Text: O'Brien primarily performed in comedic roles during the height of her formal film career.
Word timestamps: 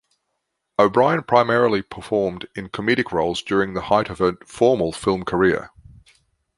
O'Brien 0.79 1.21
primarily 1.21 1.83
performed 1.83 2.47
in 2.55 2.69
comedic 2.69 3.11
roles 3.11 3.43
during 3.43 3.75
the 3.75 3.81
height 3.81 4.09
of 4.09 4.17
her 4.17 4.33
formal 4.47 4.91
film 4.91 5.23
career. 5.23 5.69